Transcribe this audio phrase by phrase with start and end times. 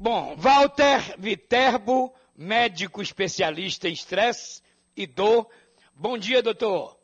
[0.00, 4.62] Bom, Walter Viterbo, médico especialista em estresse
[4.96, 5.50] e dor.
[5.92, 6.96] Bom dia, doutor.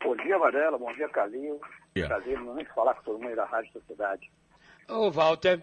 [0.00, 0.78] Bom dia, Varela.
[0.78, 1.60] Bom dia, Calil.
[1.96, 2.14] Yeah.
[2.14, 4.30] Prazer em falar com todo mundo aí da Rádio Sociedade.
[4.88, 5.60] Ô, Walter,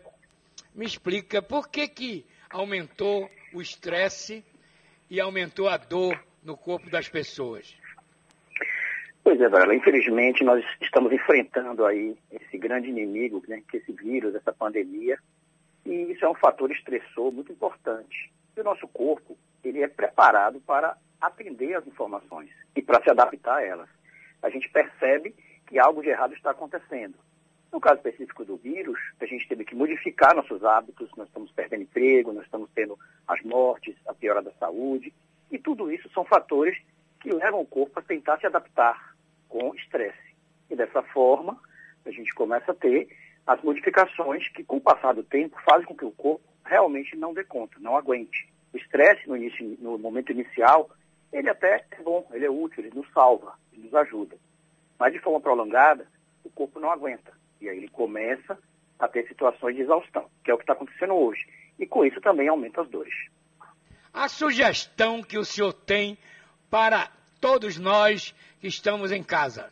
[0.76, 4.44] me explica por que que aumentou o estresse
[5.10, 7.78] e aumentou a dor no corpo das pessoas?
[9.24, 9.74] Pois é, Varela.
[9.74, 15.18] Infelizmente, nós estamos enfrentando aí esse grande inimigo, né, que é esse vírus, essa pandemia,
[15.92, 18.32] e isso é um fator estressor muito importante.
[18.56, 23.58] E o nosso corpo, ele é preparado para atender as informações e para se adaptar
[23.58, 23.90] a elas.
[24.42, 25.36] A gente percebe
[25.68, 27.16] que algo de errado está acontecendo.
[27.74, 31.84] No caso específico do vírus, a gente teve que modificar nossos hábitos, nós estamos perdendo
[31.84, 35.14] emprego, nós estamos tendo as mortes, a piora da saúde,
[35.52, 36.78] e tudo isso são fatores
[37.20, 39.14] que levam o corpo a tentar se adaptar
[39.50, 40.36] com estresse.
[40.70, 41.62] E dessa forma,
[42.06, 43.10] a gente começa a ter
[43.46, 47.34] as modificações que, com o passar do tempo, fazem com que o corpo realmente não
[47.34, 48.48] dê conta, não aguente.
[48.74, 50.90] O estresse no, início, no momento inicial,
[51.34, 54.38] ele até é bom, ele é útil, ele nos salva, ele nos ajuda.
[55.00, 56.08] Mas de forma prolongada,
[56.44, 57.32] o corpo não aguenta.
[57.60, 58.58] E aí ele começa
[59.00, 61.46] a ter situações de exaustão, que é o que está acontecendo hoje.
[61.78, 63.14] E com isso também aumenta as dores.
[64.14, 66.18] A sugestão que o senhor tem
[66.70, 69.72] para todos nós que estamos em casa.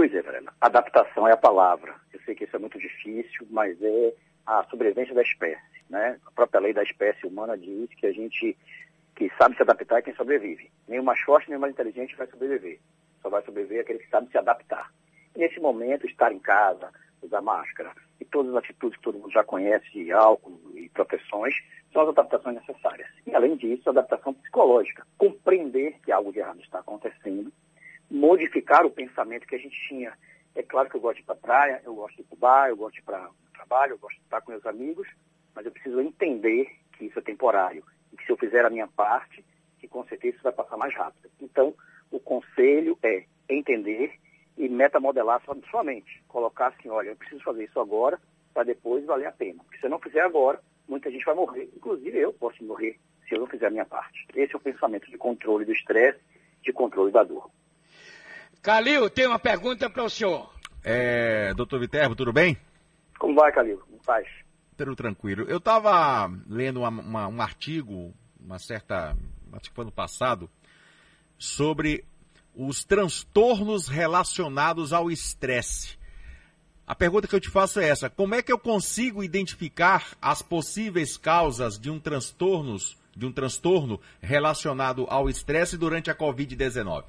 [0.00, 0.50] Pois é, Verena.
[0.58, 1.94] Adaptação é a palavra.
[2.10, 4.14] Eu sei que isso é muito difícil, mas é
[4.46, 5.60] a sobrevivência da espécie.
[5.90, 6.18] Né?
[6.26, 8.56] A própria lei da espécie humana diz que a gente
[9.14, 10.70] que sabe se adaptar é quem sobrevive.
[10.88, 12.80] Nem o mais forte, nem o mais inteligente vai sobreviver.
[13.20, 14.90] Só vai sobreviver aquele que sabe se adaptar.
[15.36, 16.90] E nesse momento, estar em casa,
[17.20, 21.54] usar máscara e todas as atitudes que todo mundo já conhece, de álcool e proteções,
[21.92, 23.10] são as adaptaçõões necessárias.
[23.26, 25.06] E, além disso, a adaptação psicológica.
[25.18, 27.52] Compreender que algo de errado está acontecendo,
[28.10, 30.12] modificar o pensamento que a gente tinha.
[30.54, 32.34] É claro que eu gosto de ir para a praia, eu gosto de ir para
[32.34, 34.66] o bar, eu gosto de ir para o trabalho, eu gosto de estar com meus
[34.66, 35.08] amigos,
[35.54, 38.88] mas eu preciso entender que isso é temporário e que se eu fizer a minha
[38.88, 39.44] parte,
[39.78, 41.30] que com certeza isso vai passar mais rápido.
[41.40, 41.74] Então,
[42.10, 44.12] o conselho é entender
[44.56, 46.22] e metamodelar sua, sua mente.
[46.28, 48.20] Colocar assim, olha, eu preciso fazer isso agora
[48.52, 49.62] para depois valer a pena.
[49.64, 51.70] Porque se eu não fizer agora, muita gente vai morrer.
[51.74, 54.26] Inclusive eu posso morrer se eu não fizer a minha parte.
[54.34, 56.20] Esse é o pensamento de controle do estresse,
[56.62, 57.50] de controle da dor.
[58.62, 60.52] Calil, tem uma pergunta para o senhor.
[60.84, 62.58] É, doutor Viterbo, tudo bem?
[63.18, 63.78] Como vai, Calil?
[63.78, 64.28] Como faz?
[64.76, 65.46] Tudo tranquilo.
[65.48, 69.16] Eu estava lendo uma, uma, um artigo, uma certa,
[69.52, 70.50] acho que foi ano passado,
[71.38, 72.04] sobre
[72.54, 75.98] os transtornos relacionados ao estresse.
[76.86, 80.42] A pergunta que eu te faço é essa: como é que eu consigo identificar as
[80.42, 82.76] possíveis causas de um transtorno,
[83.16, 87.04] de um transtorno relacionado ao estresse durante a Covid-19?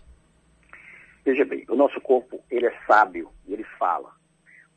[1.23, 4.11] Veja bem, o nosso corpo ele é sábio e ele fala.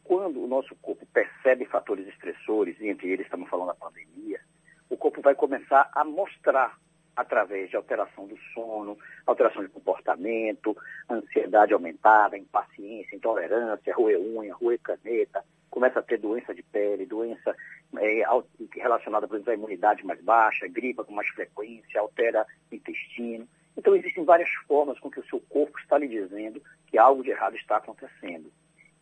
[0.02, 4.40] Quando o nosso corpo percebe fatores estressores, e entre eles estamos falando da pandemia,
[4.90, 6.78] o corpo vai começar a mostrar
[7.16, 10.76] através de alteração do sono, alteração de comportamento,
[11.08, 17.56] ansiedade aumentada, impaciência, intolerância, roer unha, roer caneta, começa a ter doença de pele, doença
[17.98, 18.22] é,
[18.74, 23.48] relacionada, por exemplo, à imunidade mais baixa, gripa com mais frequência, altera intestino.
[23.76, 27.30] Então, existem várias formas com que o seu corpo está lhe dizendo que algo de
[27.30, 28.52] errado está acontecendo.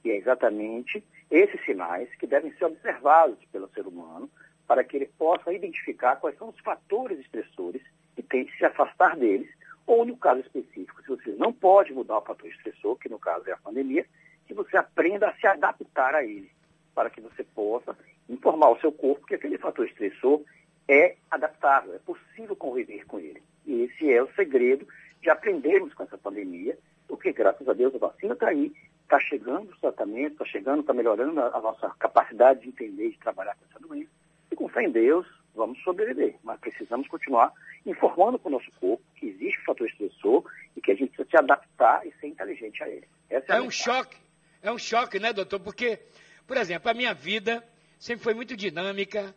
[0.04, 4.30] E é exatamente esses sinais que devem ser observados pelo ser humano
[4.66, 7.82] para que ele possa identificar quais são os fatores estressores
[8.16, 9.48] e tente se afastar deles,
[9.86, 13.48] ou no caso específico, se você não pode mudar o fator estressor, que no caso
[13.48, 14.06] é a pandemia,
[14.46, 16.50] que você aprenda a se adaptar a ele,
[16.94, 17.96] para que você possa
[18.28, 20.42] informar o seu corpo que aquele fator estressor
[20.88, 23.42] é adaptável, é possível conviver com ele.
[23.72, 24.86] E esse é o segredo
[25.22, 26.78] de aprendermos com essa pandemia,
[27.08, 28.70] porque graças a Deus a vacina está aí,
[29.02, 33.12] está chegando o tratamento, está chegando, está melhorando a, a nossa capacidade de entender e
[33.12, 34.10] de trabalhar com essa doença.
[34.50, 37.50] E com fé em Deus, vamos sobreviver, mas precisamos continuar
[37.86, 40.44] informando para o nosso corpo que existe um fator estressor
[40.76, 43.08] e que a gente precisa se adaptar e ser inteligente a ele.
[43.30, 44.18] Essa é, é um choque,
[44.60, 45.60] é um choque, né, doutor?
[45.60, 45.98] Porque,
[46.46, 47.66] por exemplo, a minha vida
[47.98, 49.34] sempre foi muito dinâmica,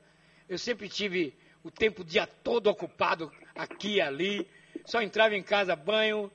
[0.49, 1.33] eu sempre tive
[1.63, 4.47] o tempo o dia todo ocupado aqui e ali,
[4.85, 6.31] só entrava em casa, banho,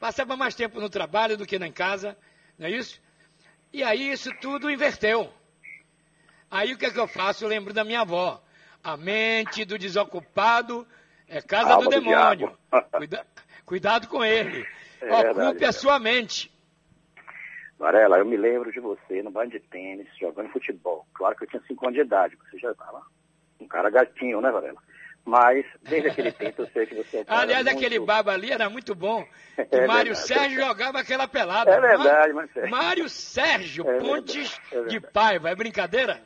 [0.00, 2.16] passava mais tempo no trabalho do que em casa,
[2.58, 3.00] não é isso?
[3.72, 5.32] E aí isso tudo inverteu.
[6.50, 7.44] Aí o que é que eu faço?
[7.44, 8.40] Eu lembro da minha avó.
[8.82, 10.86] A mente do desocupado
[11.26, 12.56] é casa do demônio.
[12.92, 13.26] Cuida,
[13.64, 14.66] cuidado com ele.
[15.00, 16.52] É Ocupe verdade, a sua mente.
[17.78, 21.06] Varela, eu me lembro de você no banho de tênis, jogando futebol.
[21.14, 23.02] Claro que eu tinha 5 anos de idade, você já estava
[23.58, 24.80] um cara gatinho, né, Varela?
[25.24, 27.78] Mas desde aquele tempo eu sei que você é um Aliás, muito...
[27.78, 29.26] aquele baba ali era muito bom.
[29.70, 31.70] É Mário Sérgio jogava aquela pelada.
[31.70, 36.20] É verdade, mas Mário Sérgio, é Pontes verdade, é de Paiva, é brincadeira?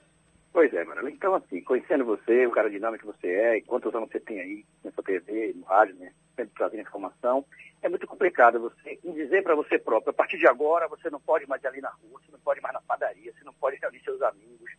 [0.50, 1.08] Pois é, Mara.
[1.10, 4.40] Então, assim, conhecendo você, o cara dinâmico que você é, e quantos anos você tem
[4.40, 6.10] aí nessa TV, no rádio, né?
[6.34, 7.44] Sempre trazendo informação,
[7.82, 11.46] é muito complicado você dizer para você próprio, a partir de agora você não pode
[11.46, 14.00] mais ir ali na rua, você não pode mais na padaria, você não pode reunir
[14.00, 14.70] seus amigos.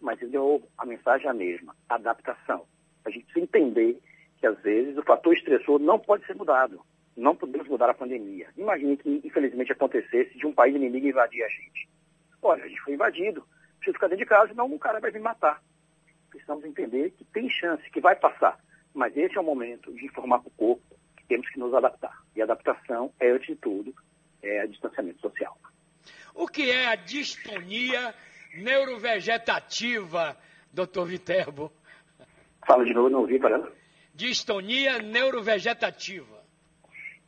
[0.00, 2.66] Mas, de novo, a mensagem é a mesma, adaptação.
[3.10, 3.98] A gente precisa entender
[4.38, 6.80] que, às vezes, o fator estressor não pode ser mudado.
[7.16, 8.48] Não podemos mudar a pandemia.
[8.56, 11.88] Imagine que, infelizmente, acontecesse de um país inimigo invadir a gente.
[12.42, 13.44] Olha, a gente foi invadido
[13.80, 15.62] preciso ficar dentro de casa, senão um cara vai me matar.
[16.28, 18.58] Precisamos entender que tem chance, que vai passar.
[18.94, 20.82] Mas esse é o momento de informar para o corpo
[21.16, 22.22] que temos que nos adaptar.
[22.36, 23.94] E adaptação é, antes de tudo,
[24.42, 25.56] é distanciamento social.
[26.34, 28.14] O que é a distonia
[28.54, 30.36] neurovegetativa,
[30.72, 31.72] doutor Viterbo?
[32.66, 33.70] Fala de novo, não ouvi, parando.
[34.14, 36.40] Distonia neurovegetativa.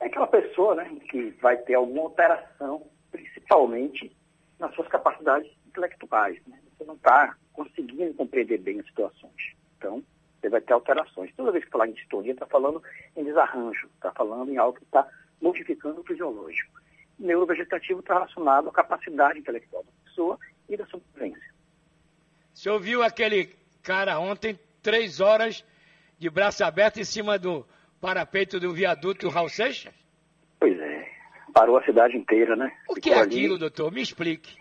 [0.00, 4.10] É aquela pessoa né, que vai ter alguma alteração, principalmente
[4.58, 6.38] nas suas capacidades intelectuais.
[6.46, 6.58] Né?
[6.76, 9.54] Você não está conseguindo compreender bem as situações.
[9.78, 10.02] Então,
[10.40, 11.32] você vai ter alterações.
[11.36, 12.82] Toda vez que falar em distonia, está falando
[13.16, 15.08] em desarranjo, está falando em algo que está
[15.40, 16.80] modificando o fisiológico.
[17.18, 20.38] Neurovegetativo está relacionado à capacidade intelectual da pessoa
[20.68, 21.52] e da sobrevivência.
[22.52, 25.64] Você ouviu aquele cara ontem, três horas
[26.18, 27.66] de braço aberto em cima do
[28.00, 29.94] parapeito do viaduto Raul Seixas?
[30.58, 31.08] Pois é.
[31.54, 32.72] Parou a cidade inteira, né?
[32.88, 33.92] O que é aquilo, doutor?
[33.92, 34.56] Me explique.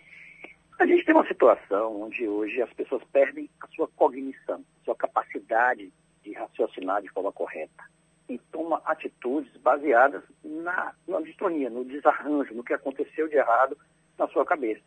[0.80, 5.92] A gente tem uma situação onde hoje as pessoas perdem a sua cognição, sua capacidade
[6.24, 7.84] de raciocinar de forma correta
[8.28, 13.78] e toma atitudes baseadas na, na distonia, no desarranjo, no que aconteceu de errado
[14.18, 14.82] na sua cabeça.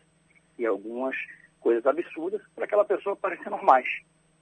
[0.58, 1.14] E algumas
[1.60, 3.86] coisas absurdas para aquela pessoa parecer normais,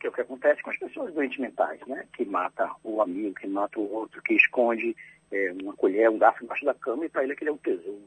[0.02, 2.04] que é o que acontece com as pessoas doentes mentais, né?
[2.12, 4.96] Que mata o amigo, que mata o outro, que esconde
[5.30, 8.02] é, uma colher, um garfo embaixo da cama e para ele aquele é um tesouro.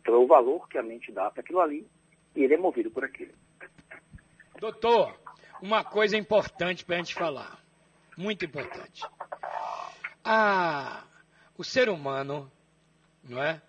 [0.00, 1.86] Então é o valor que a mente dá para aquilo ali
[2.34, 3.32] e ele é movido por aquilo.
[4.58, 5.16] Doutor,
[5.62, 7.62] uma coisa importante para a gente falar,
[8.16, 9.04] muito importante.
[10.24, 11.04] Ah,
[11.56, 12.50] o ser humano,
[13.22, 13.62] não é?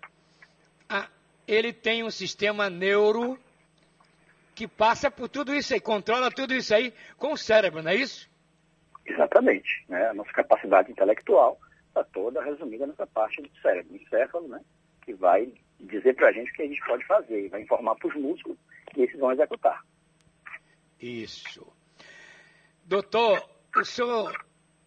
[0.88, 1.08] Ah,
[1.46, 3.38] ele tem um sistema neuro
[4.54, 7.96] que passa por tudo isso aí, controla tudo isso aí com o cérebro, não é
[7.96, 8.30] isso?
[9.06, 9.84] Exatamente.
[9.88, 10.06] Né?
[10.06, 11.58] A nossa capacidade intelectual
[11.88, 14.60] está toda resumida nessa parte do cérebro, encéfalo, né?
[15.04, 18.08] que vai dizer para a gente o que a gente pode fazer, vai informar para
[18.08, 18.58] os músculos
[18.96, 19.82] e esses vão executar.
[21.00, 21.66] Isso.
[22.84, 24.32] Doutor, o senhor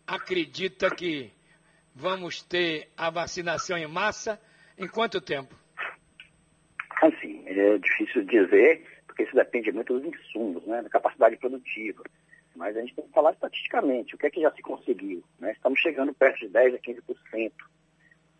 [0.08, 1.32] acredita que
[1.94, 4.40] vamos ter a vacinação em massa
[4.78, 5.56] em quanto tempo?
[7.02, 8.86] Assim, é difícil dizer,
[9.16, 12.04] porque isso depende muito dos insumos, né, da capacidade produtiva.
[12.54, 15.24] Mas a gente tem que falar estatisticamente, o que é que já se conseguiu.
[15.40, 15.54] Né?
[15.54, 17.52] Estamos chegando perto de 10% a 15%.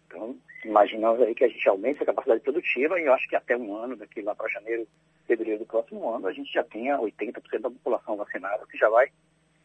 [0.06, 3.56] Então, imaginamos aí que a gente aumente a capacidade produtiva e eu acho que até
[3.56, 4.86] um ano, daqui lá para janeiro,
[5.26, 8.90] fevereiro do próximo ano, a gente já tenha 80% da população vacinada, o que já
[8.90, 9.10] vai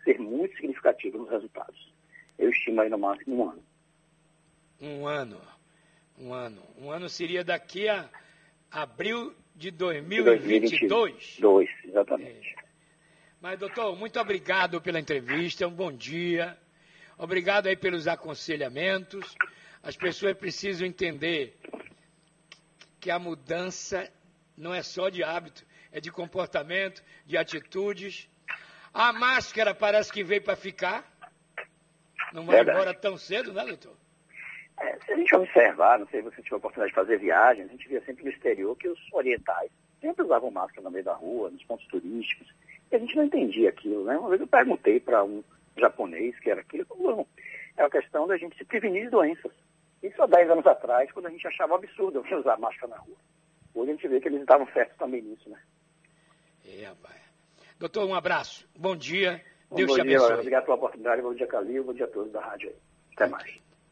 [0.04, 1.92] ser muito significativo nos resultados.
[2.38, 3.64] Eu estimo aí no máximo um ano.
[4.80, 5.40] Um ano.
[6.18, 6.62] Um ano.
[6.78, 8.08] Um ano seria daqui a
[8.70, 11.38] abril de 2022?
[11.38, 12.54] 2022, exatamente.
[12.58, 12.64] É.
[13.42, 16.56] Mas, doutor, muito obrigado pela entrevista, um bom dia.
[17.18, 19.36] Obrigado aí pelos aconselhamentos.
[19.82, 21.58] As pessoas precisam entender
[22.98, 24.10] que a mudança
[24.56, 28.30] não é só de hábito, é de comportamento, de atitudes.
[28.94, 31.04] A máscara parece que veio para ficar.
[32.32, 32.78] Não vai Verdade.
[32.78, 33.94] embora tão cedo, né, doutor?
[34.80, 37.68] É, se a gente observar, não sei se você tiver a oportunidade de fazer viagens,
[37.68, 39.70] a gente via sempre no exterior que os orientais
[40.00, 42.48] sempre usavam máscara no meio da rua, nos pontos turísticos,
[42.90, 44.16] e a gente não entendia aquilo, né?
[44.16, 45.44] Uma vez eu perguntei para um
[45.76, 47.26] japonês que era aquilo, falou, não,
[47.76, 49.52] é uma questão da gente se prevenir de doenças.
[50.02, 53.16] Isso há 10 anos atrás, quando a gente achava absurdo usar máscara na rua.
[53.74, 55.60] Hoje a gente vê que eles estavam certos também nisso, né?
[56.66, 57.20] É, rapaz.
[57.78, 58.68] Doutor, um abraço.
[58.76, 59.42] Bom dia.
[59.70, 60.38] Deus bom te dia, abençoe.
[60.38, 61.22] Obrigado pela oportunidade.
[61.22, 61.84] Bom dia, Calil.
[61.84, 62.76] Bom dia a todos da rádio aí.
[63.14, 63.69] Até mais.